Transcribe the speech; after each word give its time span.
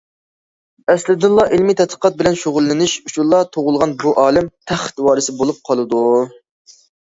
ئەسلىدىنلا 0.93 1.45
ئىلمى 1.57 1.75
تەتقىقات 1.81 2.17
بىلەن 2.21 2.39
شۇغۇللىنىش 2.45 2.97
ئۈچۈنلا 3.03 3.43
تۇغۇلغان 3.59 3.95
بۇ 4.05 4.15
ئالىم، 4.25 4.51
تەخت 4.73 5.05
ۋارىسى 5.11 5.39
بولۇپ 5.45 5.63
قالىدۇ. 5.71 6.05